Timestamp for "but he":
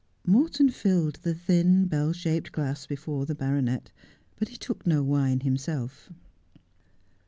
4.35-4.57